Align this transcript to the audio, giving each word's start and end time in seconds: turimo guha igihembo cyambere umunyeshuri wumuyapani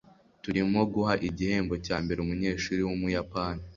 turimo 0.43 0.79
guha 0.93 1.13
igihembo 1.27 1.73
cyambere 1.85 2.17
umunyeshuri 2.21 2.81
wumuyapani 2.87 3.63